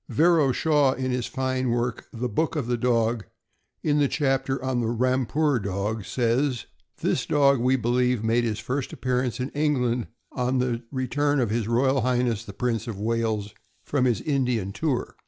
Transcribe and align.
Vero 0.09 0.51
Shaw, 0.51 0.93
in 0.93 1.11
his 1.11 1.27
fine 1.27 1.69
work 1.69 2.07
"The 2.11 2.27
Book 2.27 2.55
of 2.55 2.65
the 2.65 2.75
Dog," 2.75 3.25
in 3.83 3.99
the 3.99 4.07
chapter 4.07 4.59
on 4.65 4.81
the 4.81 4.87
"Rampur 4.87 5.59
Dog," 5.59 6.05
says: 6.05 6.65
This 7.01 7.27
dog, 7.27 7.59
we 7.59 7.75
believe, 7.75 8.23
made 8.23 8.43
his 8.43 8.57
first 8.57 8.91
appearance 8.91 9.39
in 9.39 9.49
England 9.49 10.07
on 10.31 10.57
the 10.57 10.81
return 10.89 11.39
of 11.39 11.51
H. 11.51 11.67
R. 11.67 12.05
H. 12.15 12.45
the 12.47 12.51
Prince 12.53 12.87
of 12.87 12.99
Wales 12.99 13.53
from 13.83 14.05
his 14.05 14.21
Indian 14.21 14.71
tour. 14.73 15.17